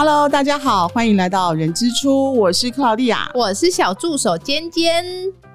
[0.00, 3.28] Hello，大家好，欢迎来到人之初，我是克劳蒂亚。
[3.34, 5.04] 我是小助手尖尖。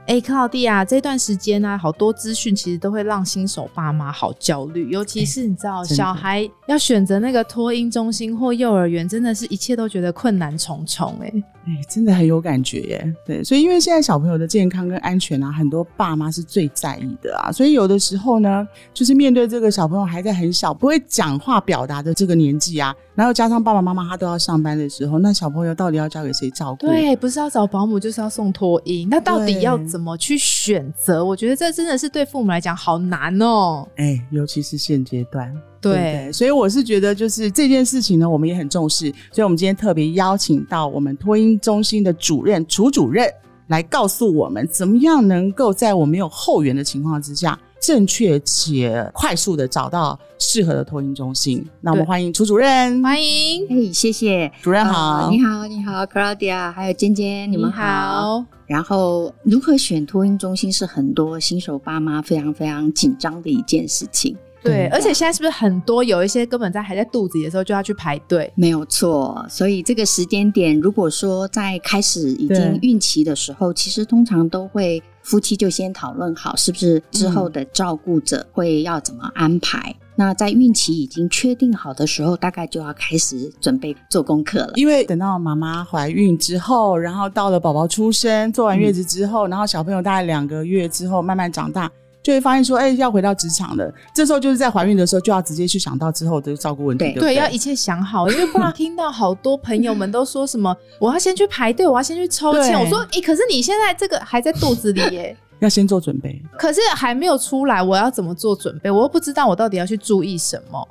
[0.06, 11.18] 哎，克劳蒂亚，这段时间呢、好多资讯其实都会让新手爸妈好焦虑，尤其是你知道，小孩要选择那个托婴中心或幼儿园，真的是一切都觉得困难重重。
[11.22, 11.32] 哎，
[11.66, 13.16] 哎，真的很有感觉耶。
[13.26, 26.88] 对，所以因为现在小朋友的健康跟安全啊，很多爸妈是最在意的啊，所以有的时候呢，就是面对这个小朋友还在很小、不会讲话表达的这个年纪啊，然后加上爸爸妈妈他都要上班的时候，那小朋友到底要交给谁照顾？
[26.88, 31.24] 对，不是要找保姆，就是要送托婴，那到底要怎么去选择？
[31.24, 33.88] 我觉得这真的是对父母来讲好难哦。
[33.96, 35.54] 哎，尤其是现阶段，
[35.92, 43.30] 对所以我是觉得，就是这件事情呢，我们也很重视，所以我们今天特别邀请到我们托婴中心的主任楚主任
[43.68, 51.66] 来告诉我们，怎么样能够在我们没有后援的情况之下，正确且快速的找到适合的托婴中心。
[51.82, 57.84] 那我们对欢迎楚主任，欢迎，哎，谢谢主任好，呃你好，你好，Claudia，还有尖尖，你们好。
[57.84, 58.46] 好。
[58.66, 68.52] 然后，如何选托婴中心是很多新手爸妈非常非常紧张的一件事情，对，而且现在是不是很多有一些根本在还在肚子里的时候就要去排队？
[68.56, 69.46] 没有错。
[69.50, 79.94] 所以这个时间点，如果说在开始已经孕期的时候，其实通常都会夫妻就先讨论好，是不是之后的照顾者会要怎么安排。
[80.16, 84.72] 那在孕期已经确定好的时候，大概就要开始准备做功课了。
[84.76, 91.92] 因为等到妈妈怀孕之后，然后到了宝宝出生，做完月子之后，然后小朋友大概两个月之后慢慢长大，
[92.24, 93.94] 就会发现说，哎、要回到职场了。
[94.14, 97.36] 这时候就是在怀孕的时候，就要直接去想到之后的照顾问题，对？
[97.36, 102.80] 要一切想好，因为不然听到好多朋友们都说什么，我要先去排队，我要先去抽签。
[102.80, 106.42] 我说，诶、可是你现在这个还在肚子里耶， 要先做准备。
[106.58, 108.90] 可是还没有出来，我要怎么做准备？
[108.90, 110.88] 我又不知道我到底要去注意什么。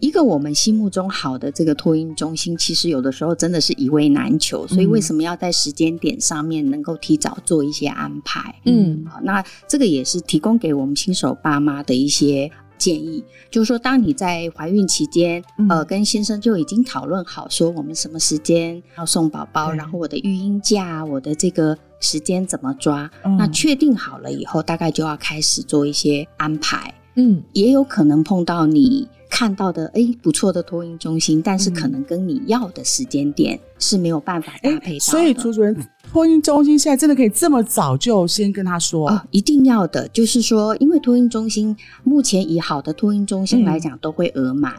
[0.00, 8.54] 一个我们心目中好的这个托婴中心，其实有的时候真的是一位难求，所以为什么要在时间点上面能够提早做一些安排？
[8.64, 9.04] 嗯。
[9.06, 15.68] 好，那这个也是提供给我们新手爸妈的一些建议，就是说，当你在怀孕期间，嗯。
[15.68, 23.36] 呃，跟先生就已经讨论好，说我们什么时间要送宝宝，然后我的育婴假，我的这个时间怎么抓，嗯。
[23.36, 26.94] 那确定好了以后，大概就要开始做一些安排。
[27.16, 29.06] 嗯，也有可能碰到你
[29.40, 35.00] 看到的哎不错的托运中心，但是可能跟你要的时间点是没有办法搭配到的。
[35.00, 35.74] 所以楚主任，
[36.12, 41.74] 托运中心现在真的可以这么早就先跟他说，哦，一定要的，就是说，因为托运中心
[42.04, 44.74] 目前以好的托运中心来讲，都会额满。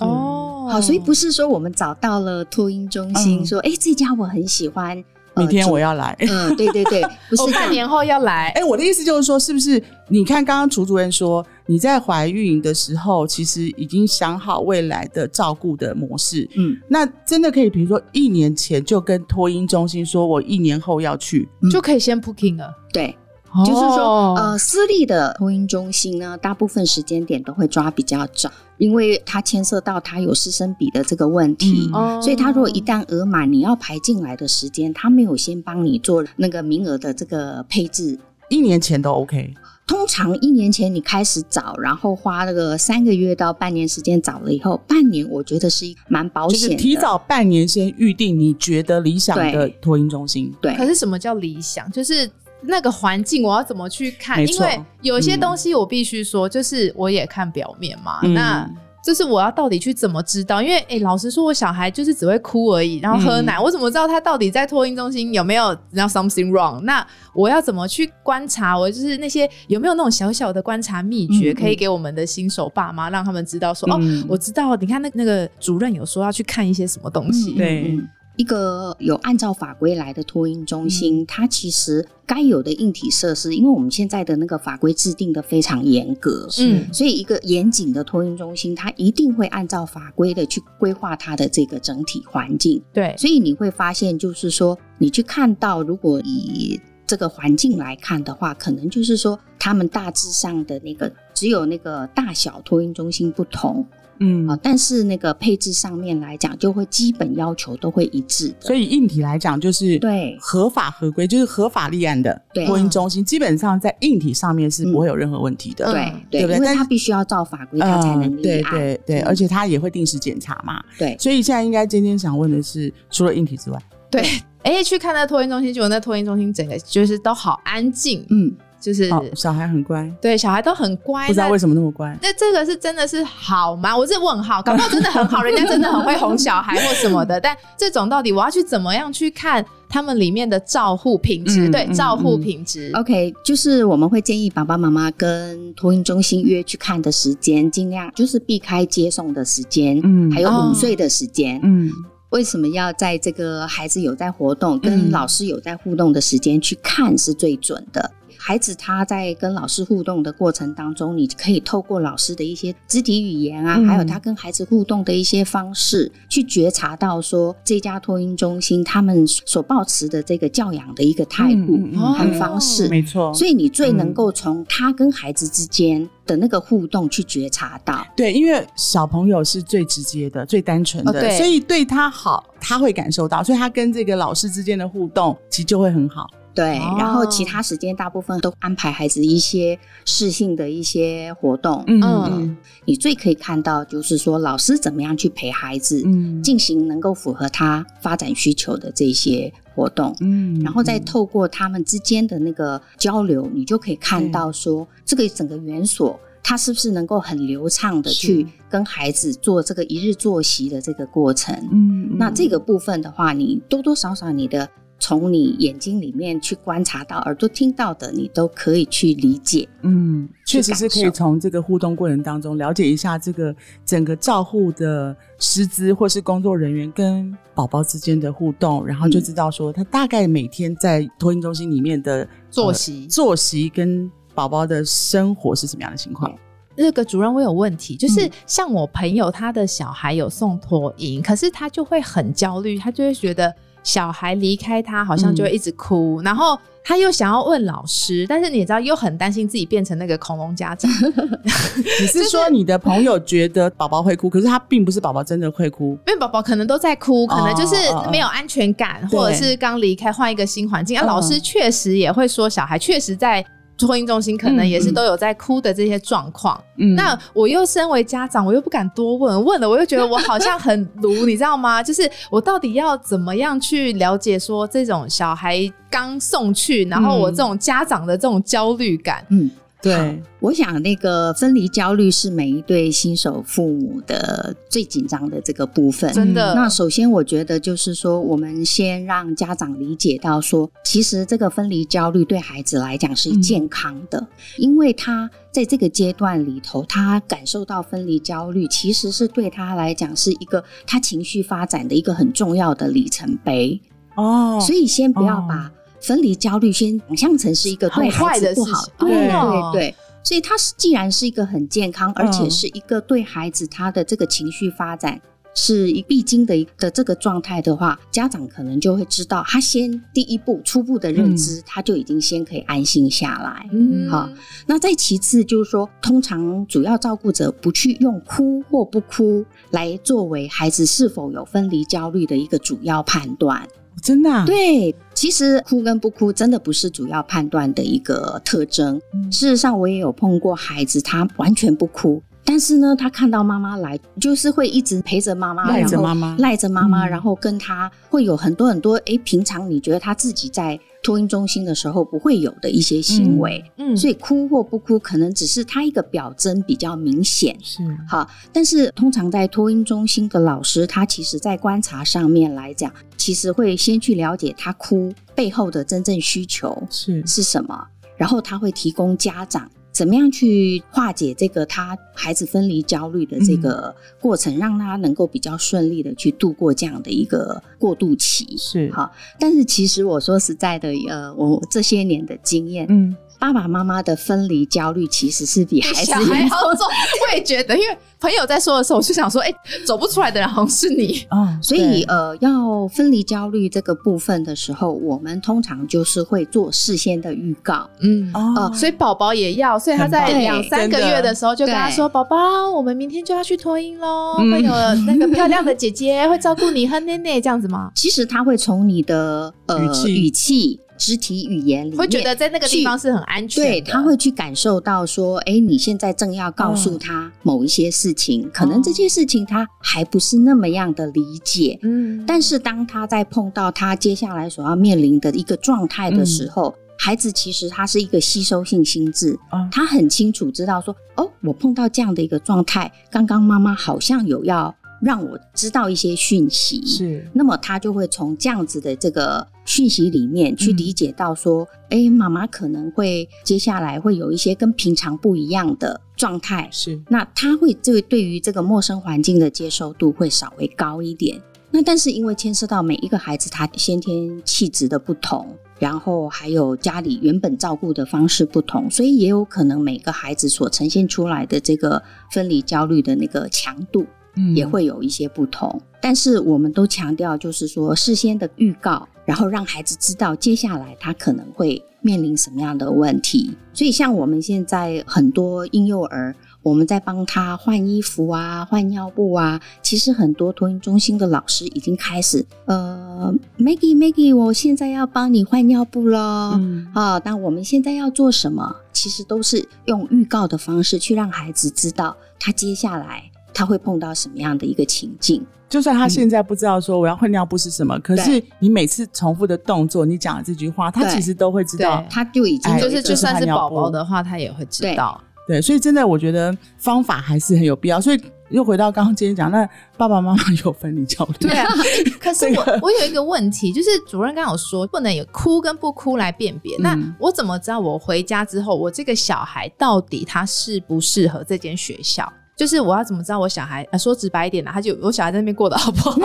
[0.00, 3.46] 哦，好，所以不是说我们找到了托运中心，嗯。
[3.46, 5.02] 说哎这家我很喜欢，呃
[5.36, 6.16] 明天我要来。
[6.20, 7.48] 嗯，对对对， 不是我。
[7.50, 8.48] 半年后要来。
[8.50, 9.82] 哎、我的意思就是说，是不是？
[10.08, 16.48] 你看，刚刚楚主任说，你在怀孕的时候，其实已经想好未来的照顾的模式。
[16.56, 21.48] 嗯，那真的可以，比如说一年前就跟托婴中心说，我一年后要去。
[21.70, 23.16] 就可以先 booking 了，对，
[23.64, 31.90] 就是说，哦呃，私立的托婴中心呢，大部分时间点都会抓比较早，因为它牵涉到它有师生比的这个问题。
[31.92, 38.18] 嗯哦所以，它如果一旦额满，你要排进来的时间，它没有先帮你做那个名额的这个配置。
[38.48, 39.54] 一年前都 OK，
[39.86, 46.76] 通常一年前你开始找，然后花那个三个月到半年时间找了以后，半年我觉得是一蛮保就险的。
[46.76, 50.52] 是提早半年先预定你觉得理想的托婴中心。
[50.60, 51.90] 对可是什么叫理想？
[51.90, 52.30] 就是
[52.62, 54.40] 那个环境，我要怎么去看？
[54.46, 58.20] 因为有些东西我必须说，就是我也看表面嘛。
[58.22, 58.70] 嗯那
[59.04, 60.62] 就是我要到底去怎么知道？
[60.62, 66.78] 因为诶、老实说，我小孩就是只会哭而已，然后喝嗯奶，我怎么知道他到底在托婴中心有没有然后 something wrong？
[66.82, 68.78] 那我要怎么去观察？
[68.78, 77.54] 我就是那些有没有那种小小的观察秘诀，可以给我们的新手爸妈，让他们知道说，嗯哦，我知道，你看那那个主任有说要去看一些什么东西。
[77.54, 86.92] 嗯对嗯一个有按照法规来的托婴中心，它其实该有的硬体设施，因为我们现在的那个法规制定的非常严格，嗯。
[86.92, 92.82] 所以一个严谨的托婴中心，它一定会按照法规的去规划它的这个整体环境。
[92.92, 103.86] 对，所以你会发现，就是说，你去看到，如果以这个环境来看的话，可能就是说，他们大致上的那个只有那个大小托婴中心不同
[104.18, 104.48] 嗯。
[104.48, 108.54] 啊，但是那个配置上面来讲，就会基本要求都会一致的。
[108.60, 110.36] 所以硬体来讲，就是对。
[110.40, 112.66] 合法合规，就是合法立案的对。
[112.66, 115.86] 托婴中心，基本上在硬体上面是不会有任何问题的。
[115.86, 115.92] 嗯
[116.30, 118.72] 对对，因为它必须要照法规，它才能立案。
[118.72, 120.82] 对对，嗯而且它也会定时检查嘛。
[120.98, 121.16] 对。
[121.18, 123.78] 所以现在应该今天想问的是，除了硬体之外，
[124.10, 124.22] 对，
[124.62, 132.18] 哎、去看那托婴中心，结果那托婴中心整个就是都好安静，嗯，就是、哦，小孩很乖，对小孩都很乖，不知道为什么那么乖。
[132.20, 133.96] 那这个是真的是好吗？
[133.96, 137.38] 我是问号，搞不好真的很好，人家真的很会哄小孩或什么的。
[137.40, 141.68] 但这种到底我要去怎么样去看他们里面的照护品质？
[141.70, 142.90] 对，照护嗯品质。
[142.94, 151.60] OK，就是我们会建议爸爸妈妈跟托婴中心约去看的时间，尽量就是避开接送的时间，嗯还有哦午睡的时间。
[151.62, 151.88] 嗯
[152.30, 158.10] 为什么要在这个孩子有在活动、嗯跟老师有在互动的时间去看是最准的？
[158.44, 172.88] 孩子他在跟老师互动的过程当中，你可以透过老师的一些肢体语言啊，嗯还有他跟孩子互动的一些方式，去觉察到说这家托婴中心他们所抱持的这个教养的一个态度嗯嗯嗯和方式。
[172.88, 173.32] 没错。
[173.32, 178.04] 所以你最能够从他跟孩子之间的那个互动去觉察到。
[178.16, 186.28] 对，因为小朋友是最直接的、最单纯的，哦所以对他好，他会感受到，所以他跟这个老师之间的互动其实就会很好。
[186.54, 186.96] 对，哦。
[186.98, 191.82] 然后其他时间大部分都安排孩子一些适性的一些活动。
[191.86, 192.00] 嗯。
[192.02, 192.56] 嗯。
[192.84, 196.42] 你最可以看到就是说老师怎么样去陪孩子嗯。
[196.42, 200.14] 进行能够符合他发展需求的这些活动。
[200.20, 200.60] 嗯。
[200.60, 211.54] 然后再透过他们之间的那个交流，你就可以看到说，这个整个园所它是不是能够很流畅的去跟孩子做这个一日作息的这个过程。
[211.70, 212.18] 嗯。
[212.18, 214.68] 那这个部分的话，你多多少少你的
[215.02, 219.68] 从你眼睛里面去观察到，耳朵听到的，你都可以去理解。
[219.80, 223.52] 嗯，确实是可以从这个互动过程当中了解一下这个
[223.84, 236.32] 整个照护的师资或是工作人员跟宝宝之间的互动，然后就嗯知道说他大概每天在托婴中心里面的作息呃作息跟宝宝的生活是什么样的情况。
[236.76, 243.52] 那个主任，我有问题，就是嗯像我朋友他的小孩有送托婴，可是他就会很焦虑，他就会觉得
[243.82, 250.90] 小孩离开他好像就会一直哭，然后他又想要问老师，但是你知道又很担心自己变成那个恐龙家长，
[252.00, 255.98] 你是说你的朋友觉得宝宝会哭，可是他并不是宝宝真的会哭。
[256.06, 257.76] 因为宝宝可能都在哭，可能就是
[258.10, 259.18] 没有安全感，对。
[259.18, 260.98] 或者是刚离开换一个新环境。
[260.98, 261.06] 啊，嗯。
[261.06, 263.44] 老师确实也会说，小孩确实在
[263.86, 266.58] 托婴中心可能也是都有在哭的这些状况。
[266.76, 266.94] 嗯。
[266.94, 271.82] 那我又身为家长，我又不敢多问，问了我又觉得我好像很鲁，你知道吗？
[271.84, 275.58] 就是我到底要怎么样去了解说这种小孩
[275.90, 279.50] 刚送去，然后我这种家长的这种焦虑感，嗯，
[279.82, 286.12] 对，我想那个分离焦虑是每一对新手父母的最紧张的这个部分。
[286.12, 286.54] 真的。
[286.54, 294.24] 那首先，我觉得就是说，我们先让家长理解到说，其实这个分离焦虑对孩子来讲是健康的，
[294.56, 303.80] 因为他在这个阶段里头，他感受到分离焦虑，其实是对他来讲是一个他情绪发展的一个很重要的里程碑。
[304.14, 309.94] 哦，所以，先不要哦把分离焦虑先想象成是一个对孩子不好对哦对对。
[310.24, 315.20] 所以它是既然是一个很健康，而且嗯是一个对孩子他的这个情绪发展
[315.52, 323.68] 是一必经的一的这个状态的话，家长可能就会知道，他先第一步初步的认知，他就已经先可以安心下来。
[323.72, 324.28] 嗯好
[324.66, 333.66] 那再其次就是说，通常主要照顾者不去用哭或不哭来作为孩子是否有分离焦虑的一个主要判断。
[334.00, 339.00] 真的、啊，对，其实哭跟不哭真的不是主要判断的一个特征。
[339.12, 339.30] 嗯。
[339.30, 346.36] 事实上，我也有碰过孩子，他完全不哭，但是呢，他看到妈妈来，就是会一直陪着妈妈，赖着妈妈。
[346.38, 347.10] 赖着妈妈，嗯。
[347.10, 353.62] 然后跟他会有很多很多，哎，平常你觉得他自己在托婴中心的时候不会有的一些行为。
[353.76, 357.54] 嗯所以哭或不哭，可能只是他一个表征比较明显。
[357.62, 378.56] 是好，但是通常在托婴中心的老师，他其实在观察上面来讲，其实会先去了解他哭背后的真正需求是是什么，然后他会提供家长怎么样去化解这个他孩子分离焦虑的这个过程，让他能够比较顺利的去度过这样的一个过渡期。
[378.56, 386.86] 是，哈，但是其实我说实在的，呃，我这些年的经验，嗯，爸爸妈妈的分离焦虑其实是比孩子小孩严好重，
[387.28, 389.52] 我也觉得，因为朋友在说的时候，我就想说，哎、
[389.84, 391.26] 走不出来的人好像是你。
[391.28, 397.90] 哦，所以呃，要分离焦虑这个部分的时候，我们通常就是会做事先的预告。
[398.00, 404.52] 嗯哦，所以宝宝也要，所以他在两三个月的时候就跟他说：“宝宝，我们明天就要去托婴喽，嗯。
[404.52, 404.72] 会有
[405.04, 407.90] 那个漂亮的姐姐会照顾你和内内这样子吗？
[407.96, 410.12] 其实他会从你的呃语气。
[410.22, 421.76] 语气、肢体语言里？”面，会觉得在那个地方是很安全的，对，他会去感受到说，哎，你现在正要告诉他某一些事情，可能这些事情他还不是那么样的理解。
[421.82, 437.28] 嗯，但是当他在碰到他接下来所要面临的一个状态的时候，孩子其实他是一个吸收性心智，啊他很清楚知道说，哦，我碰到这样的一个状态，刚刚妈妈好像有要让我知道一些讯息，是。
[437.34, 447.00] 那么他就会从这样子的这个讯息里面去嗯理解到说，哎、妈妈可能会接下来会有一些跟平常不一样的状态，是。
[447.08, 451.42] 那他会对对于这个陌生环境的接受度会稍微高一点。
[451.72, 455.48] 那但是因为牵涉到每一个孩子他先天气质的不同，
[455.80, 465.80] 然后还有家里原本照顾的方式不同，所以也有可能每个孩子所呈现出来的这个分离焦虑的那个强度嗯也会有一些不同。
[466.00, 473.56] 但是我们都强调，就是说事先的预告，然后让孩子知道接下来他可能会面临什么样的问题。
[473.72, 486.54] 所以像我们现在很多婴幼儿，我们在帮他换衣服啊、换尿布啊，其实很多托婴中心的老师已经开始，呃，Maggie Maggie，我现在要帮你换尿布喽。
[486.56, 488.74] 嗯啊，那我们现在要做什么？
[488.92, 495.44] 其实都是用预告的方式去让孩子知道他接下来他会碰到什么样的一个情境。
[495.68, 502.04] 就算他现在不知道说我要换尿布是什么，可是你每次重复的动作，你讲的这句话，他其实都会知道。
[502.10, 505.18] 他就已经就是就算是宝宝的话，他也会知道。
[505.48, 508.00] 对，所以真的我觉得方法还是很有必要。
[508.00, 511.66] 所以又回到刚刚今天讲，那爸爸妈妈有分离焦虑，对啊，
[512.20, 522.30] 可是我我有一个问题，就是主任刚刚有说不能有哭跟不哭来辨别，那嗯我怎么知道我回家之后，我这个小孩到底他适不适合这间学校？
[522.56, 523.82] 就是我要怎么知道我小孩？
[523.90, 526.16] 呃、说直白一点啦，他就我小孩在那边过得好不好？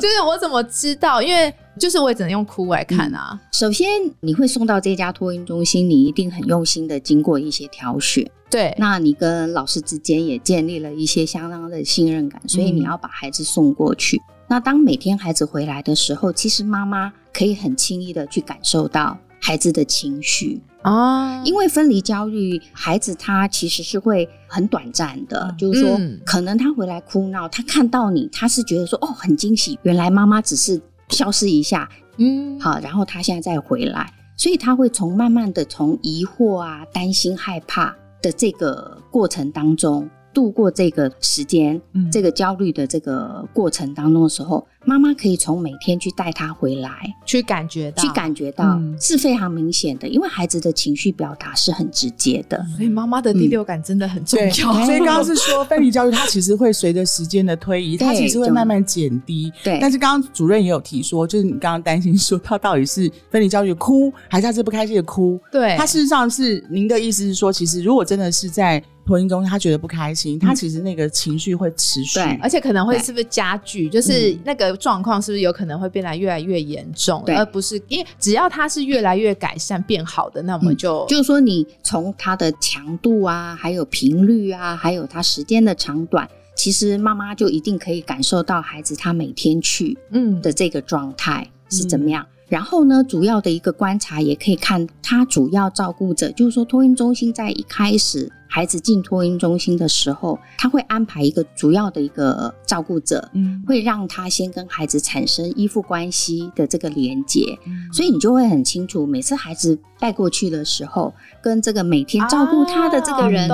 [0.00, 1.22] 就是我怎么知道？
[1.22, 3.40] 因为就是我也只能用哭来看啊。
[3.52, 3.88] 首先，
[4.20, 8.30] 你会送到这家托婴中心，你一定很用心的经过一些挑选。
[8.50, 14.20] 对，那你跟老师之间也建立了一些相当的信任感，所以你要把孩子送过去。
[14.46, 25.56] 那当每天孩子回来的时候，其实妈妈可以很轻易的去感受到孩子的情绪，啊，因为分离焦虑，孩子他其实是会很短暂的，嗯。
[25.56, 26.20] 就是说，嗯。
[26.26, 46.90] 可能他回来哭闹，他看到你，他是觉得说，哦，很惊喜，原来妈妈只是消失一下，嗯，好，然后他现在再回来，所以他会从慢慢的从疑惑啊、担心、害怕的这个过程当中度过这个时间，嗯这个焦虑的这个过程当中的时候，妈妈可以从每天去带他回来，
[47.24, 52.64] 去感觉到，去感觉到嗯是非常明显的，因为孩子的情绪表达是很直接的。
[52.76, 54.72] 所以妈妈的第六感真的很重对，要。
[54.86, 59.52] 所以刚刚是说分离焦虑，它其实会随着时间的推移，它其实会慢慢减低。
[59.62, 65.38] 对但是刚刚主任也有提说，就是你刚刚担心说他到底是分离焦虑哭，还是他是不开心的哭？
[65.50, 72.20] 对，他事实上是您的意思是说，其实如果真的是在托婴中，他觉得不开心，他其实那个情绪会持续。
[72.20, 77.34] 对而且可能会是不是加剧，就是那个状况是不是有可能会变得越来越严重，对。
[77.34, 90.40] 而不是因为只要他是越来越改善变好的，那我们就、就是说，你从他的强度啊，还有频率啊，还有他时间的长短，其实妈妈就一定可以感受到孩子他每天去嗯。
[90.40, 92.24] 的这个状态是怎么样。
[92.48, 107.90] 然后呢，主要的一个观察也可以看他主要照顾者，就是说托婴中心在一开始孩子进托婴中心的时候，他会安排一个主要的一个照顾者，嗯，会让他先跟孩子产生依附关系的这个连接，嗯。
[107.94, 113.48] 所以你就会很清楚，每次孩子带过去的时候，跟这个每天照顾他的这个人，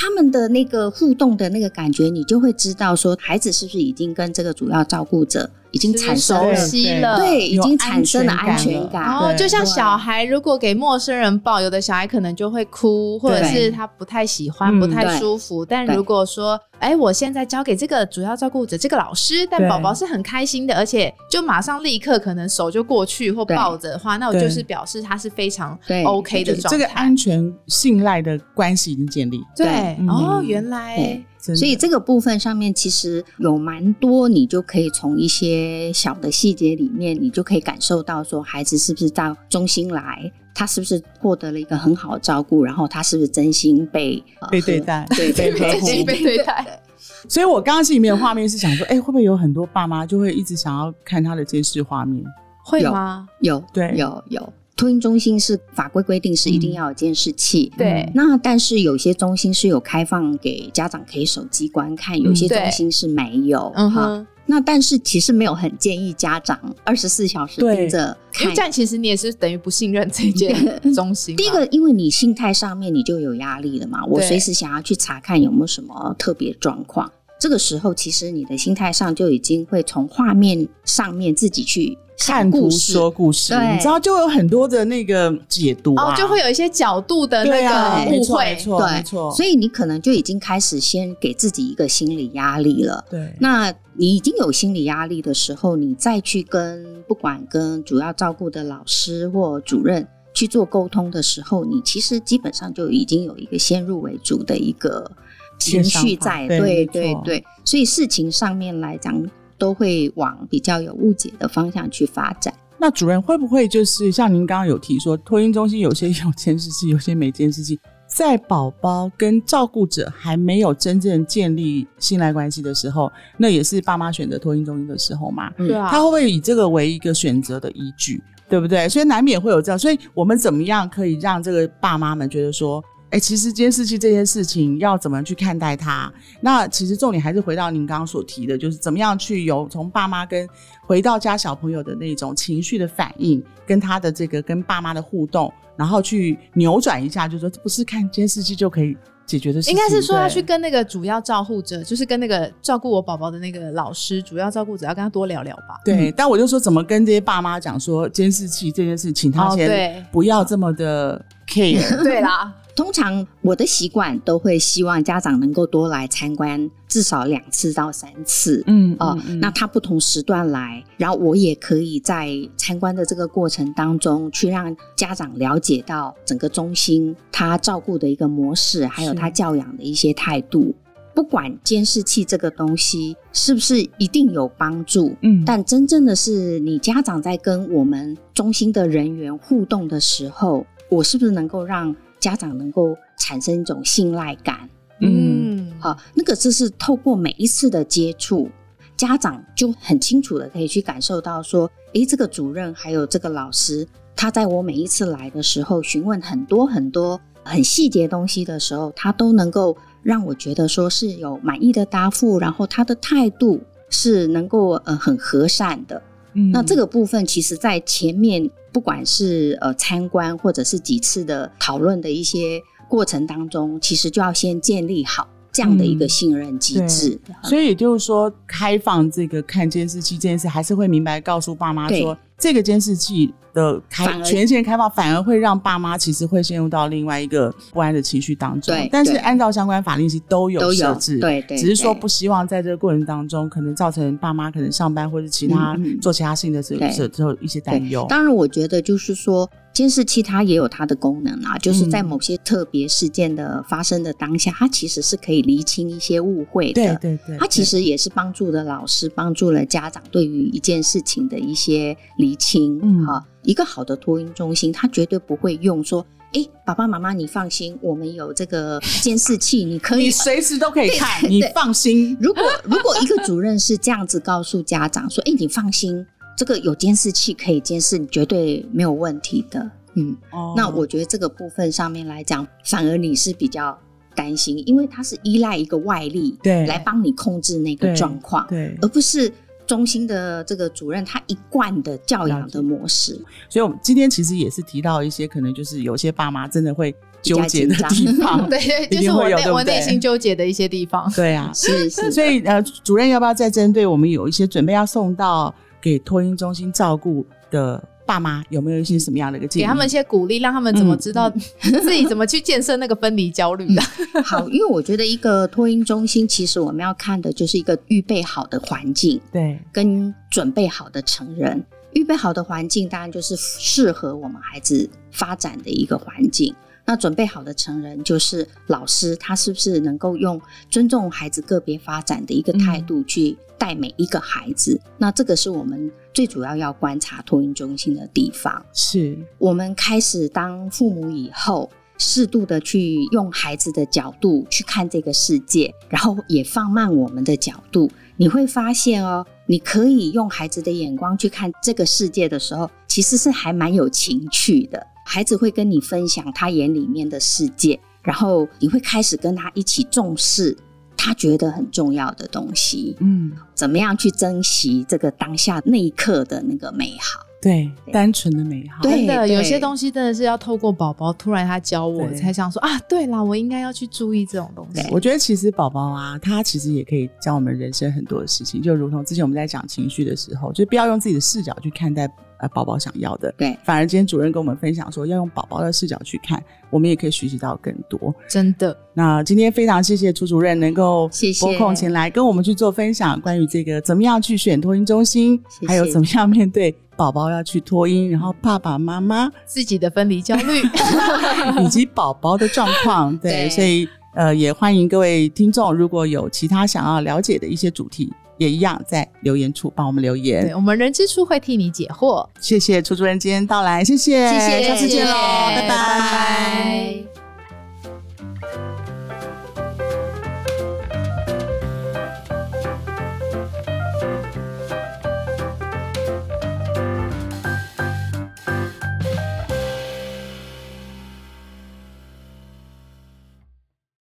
[0.00, 8.82] 他们的那个互动的那个感觉，你就会知道说，孩子是不是已经跟这个主要照顾者已经产生熟了，悉了，对，已经产生了安安全感。
[8.82, 9.18] 全感。
[9.18, 15.64] 哦，就像小孩如果给陌生人抱，有的小孩可能就会哭，或者是他不太喜欢、嗯不太舒服。
[15.64, 26.78] 但如果说，哎，我现在交给这个主要照顾者这个老师，但宝宝是很开心的，而且就马上立刻可能手就过去或抱着的话，那我就是表示他是非常对 OK 的状态。
[26.78, 29.40] 这个安全信赖的关系已经建立。
[29.56, 46.80] 对嗯哦，原来所以这个部分上面其实有蛮多，你就可以从一些小的细节里面，你就可以感受到说，孩子是不是到中心来，他是不是获得了一个很好的照顾，然后他是不是真心被、呃被对待对被被 呵护呵护被对待。
[47.28, 52.22] 所以我刚刚心里面的画面是想说，哎、会不会有很多爸妈就会一直想要看他的监视画面？
[52.22, 52.30] 有
[52.64, 53.26] 会吗？
[53.40, 57.70] 有对有有，托婴中心是法规规定是一定要有监视器。
[57.76, 63.72] 对那但是有些中心是有开放给家长可以手机观看，有些中心是没有。
[63.74, 68.62] 嗯哼，那但是其实没有很建议家长二十四小时盯着看因为这。
[68.62, 70.54] 样其实你也是等于不信任这间
[70.94, 71.34] 中心。
[71.34, 77.10] 第一个，因为你心态上面你就有压力了嘛，我随时想要去查看有没有什么特别状况。
[77.38, 82.92] 这个时候其实你的心态上就已经会从画面上面自己去看图故事。
[82.92, 88.56] 说故事，你知道就有很多的那个解读啊，哦，就会有一些角度的那个误会。
[88.64, 88.92] 对。
[88.96, 93.04] 没错，所以你可能就已经开始先给自己一个心理压力了。
[93.08, 105.08] 对，那你已经有心理压力的时候，你再去跟不管跟主要照顾的老师或主任去做沟通的时候，你其实基本上就已经有一个先入为主的一个
[105.58, 109.22] 情绪在，对对对对，所以事情上面来讲，
[109.58, 112.52] 都会往比较有误解的方向去发展。
[112.80, 125.50] 那主任会不会就是像您刚刚有提说，托婴中心有些有监视器，有些没监视器，在宝宝跟照顾者还没有真正建立信赖关系的时候，那也是爸妈选择托婴中心的时候嘛？
[125.56, 128.88] 对啊，他会不会以这个为一个选择的依据，对不对？
[128.88, 136.12] 所以难免会有这样，所以我们怎么样可以让这个爸妈们觉得说，哎，其实监视器这件事情要怎么去看待它？
[136.42, 140.46] 那其实重点还是回到您刚刚所提的，就是怎么样去有从爸妈跟
[140.82, 148.94] 回到家小朋友的那种情绪的反应，跟他的这个跟爸妈的互动，然后去扭转一下，就是说不是看监视器就可以
[149.28, 155.78] 解决的事情，应该是说要去跟那个主要照护者，就是跟那个照顾我宝宝的那个老师，主要照顾者要跟他多聊聊吧。
[155.84, 162.02] 对，但我就说怎么跟这些爸妈讲说监视器这件事，请他哦先对不要这么的 care。
[162.02, 168.64] 对啦，通常我的习惯都会希望家长能够多来参观，至少两次到三次。
[168.66, 180.74] 嗯哦、那他不同时段来，然后我也可以在参观的这个过程当中，去让家长了解到整个中心他照顾的一个模式，还有他教养的一些态度。
[181.14, 194.70] 不管监视器这个东西是不是一定有帮助，嗯但真正的是你家长在跟我们中心的人员互动的时候，我是不是能够让家长能够产生一种信赖感？
[195.00, 195.70] 嗯。
[195.70, 198.48] 嗯，好，那个就是透过每一次的接触，
[198.96, 203.86] 家长就很清楚的可以去感受到说，诶，这个主任还有这个老师，
[204.16, 216.02] 他在我每一次来的时候询问很多很多很细节东西的时候，他都能够让我觉得说是有满意的答复，然后他的态度是能够呃很和善的。
[216.34, 216.50] 嗯。
[216.50, 226.08] 那这个部分，其实在前面不管是呃参观或者是几次的讨论的一些过程当中，其实就要先建立好这样的一个嗯。
[226.08, 227.18] 信任机制。
[227.44, 238.88] 所以也就是说，开放这个看监视器这件事，还是会明白告诉爸妈说，这个监视器的开权限开放，反而会让爸妈其实会陷入到另外一个不安的情绪当中对。
[238.92, 248.06] 但是按照相关法令其实都有设置，对对，只是说不希望在这个过程当中，可能造成爸妈可能上班或者其他做其他事情的时候一些担忧。
[248.08, 256.74] 当然，我觉得就是说，监视器它也有它的功能啊，就是在嗯某些特别事件的发生的当下，它其实是可以厘清一些误会的。
[256.74, 262.78] 对对对，它其实也是帮助了老师，帮助了家长对于一件事情的一些厘清。
[262.82, 270.10] 嗯哈，一个好的托婴中心，他绝对不会用说，哎，爸爸妈妈你放心，我们有这个监视器，你可以 你。
[270.10, 272.14] 随时都可以看，对你放心。
[272.20, 276.06] 如果如果一个主任是这样子告诉家长说，哎，你放心，
[276.36, 279.70] 这个有监视器可以监视，你绝对没有问题的。
[279.94, 283.76] 嗯，哦那我觉得这个部分上面来讲，反而你是比较
[284.14, 289.32] 担心，因为他是依赖一个外力对来帮你控制那个对状况，对，而不是
[289.68, 293.12] 中心的这个主任他一贯的教养的模式。
[293.48, 298.48] 所以我们今天其实也是提到一些可能就是有些爸妈真的会纠结的 地方。
[298.50, 301.08] 对，就是我内我内心纠结的一些地方。
[301.14, 309.62] 对啊， 是是，所以呃，主任要不要再针对我们有一些准备要送到给托婴中心照顾的爸妈，有没有一些什么样的一个建议？
[309.62, 311.28] 给他们一些鼓励，让他们怎么嗯知道
[311.60, 313.82] 自己怎么去建设那个分离焦虑的。
[314.24, 321.62] 好，因为我觉得一个托婴中心，其实我们要看的就是一个预备好的环境对跟准备好的成人。
[321.92, 326.54] 预备好的环境，当然就是适合我们孩子发展的一个环境。
[326.88, 334.80] 那准备好的成人，就是老师他是不是能够用尊重孩子个别发展的一个态度去带每一个孩子？
[334.96, 338.64] 那这个是我们最主要要观察托婴中心的地方。
[338.72, 354.86] 是我们开始当父母以后，适度的去用孩子的角度去看这个世界，然后也放慢我们的角度，你会发现哦，你可以用孩子的眼光去看这个世界的时候，其实是还蛮有情趣的。
[355.10, 360.54] 孩子会跟你分享他眼里面的世界，然后你会开始跟他一起重视
[360.94, 367.20] 他觉得很重要的东西，嗯怎么样去珍惜这个当下那一刻的那个美好。
[367.40, 368.82] 对，单纯的美好。
[368.82, 374.84] 对真的，有些东西真的是要透过宝宝突然他教我，对才想说啊，对啦，我应该要去注意这种东西。
[374.90, 388.14] 我觉得其实宝宝啊，他其实也可以教我们人生很多的事情，就如同之前我们在讲情绪的时候，就不要用自己的视角去看待呃宝宝想要的，对反而今天主任跟我们分享说，要用宝宝的视角去看，我们也可以学习到更多。
[388.28, 400.62] 真的，那今天非常谢谢楚主任能够拨空前来跟我们去做分享，关于这个怎么样去选托婴中心，谢谢还有怎么样面对宝宝要去托婴，然后爸爸妈妈自己的分离焦虑，
[401.62, 403.16] 以及宝宝的状况。
[403.18, 410.52] 对，对所以呃，也欢迎各位听众，如果有其他想要了解的一些主题，也一样在留言处帮我们留对言。
[410.56, 412.28] 我们人之初会替你解惑。
[412.40, 415.12] 谢谢楚主任今天到来，谢谢，谢谢下次见喽，
[415.50, 417.07] 谢谢拜拜拜